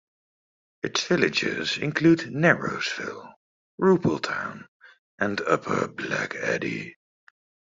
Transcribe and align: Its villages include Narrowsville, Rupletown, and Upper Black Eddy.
Its 0.81 1.03
villages 1.05 1.77
include 1.77 2.21
Narrowsville, 2.21 3.33
Rupletown, 3.79 4.65
and 5.19 5.39
Upper 5.41 5.89
Black 5.89 6.33
Eddy. 6.33 6.95